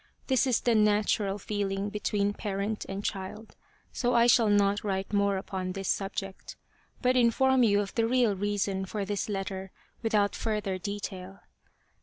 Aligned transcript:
This 0.25 0.47
is 0.47 0.61
the 0.61 0.73
natural 0.73 1.37
feeling 1.37 1.89
between 1.89 2.33
parent 2.33 2.87
and 2.89 3.03
child, 3.05 3.55
so 3.93 4.15
I 4.15 4.25
shall 4.25 4.49
not 4.49 4.83
write 4.83 5.13
more 5.13 5.37
upon 5.37 5.73
this 5.73 5.89
subject, 5.89 6.55
but 7.03 7.15
inform 7.15 7.61
you 7.61 7.81
of 7.81 7.93
the 7.93 8.07
real 8.07 8.35
reason 8.35 8.83
for 8.87 9.05
this 9.05 9.29
letter 9.29 9.69
without 10.01 10.33
further 10.35 10.79
detail. 10.79 11.41